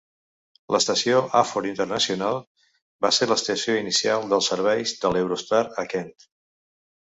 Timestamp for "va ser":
3.07-3.29